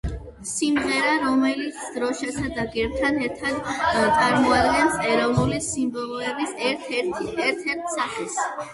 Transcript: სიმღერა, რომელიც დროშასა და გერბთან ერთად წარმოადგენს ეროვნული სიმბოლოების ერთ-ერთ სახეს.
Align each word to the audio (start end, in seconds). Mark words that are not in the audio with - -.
სიმღერა, 0.51 1.11
რომელიც 1.23 1.77
დროშასა 1.97 2.47
და 2.55 2.65
გერბთან 2.77 3.21
ერთად 3.27 3.61
წარმოადგენს 3.93 4.99
ეროვნული 5.13 5.63
სიმბოლოების 5.71 6.61
ერთ-ერთ 6.75 7.99
სახეს. 7.99 8.45